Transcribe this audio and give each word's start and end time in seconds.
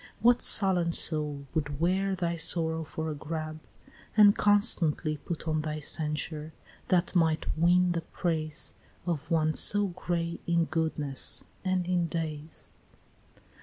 what 0.19 0.41
sullen 0.41 0.91
soul 0.91 1.45
would 1.53 1.79
wear 1.79 2.15
Thy 2.15 2.35
sorrow 2.35 2.83
for 2.83 3.11
a 3.11 3.13
garb, 3.13 3.59
and 4.17 4.35
constantly 4.35 5.17
Put 5.17 5.47
on 5.47 5.61
thy 5.61 5.79
censure, 5.79 6.53
that 6.87 7.15
might 7.15 7.45
win 7.55 7.91
the 7.91 8.01
praise 8.01 8.73
Of 9.05 9.29
one 9.29 9.53
so 9.53 9.89
gray 9.89 10.39
in 10.47 10.65
goodness 10.65 11.43
and 11.63 11.87
in 11.87 12.07
days? 12.07 12.71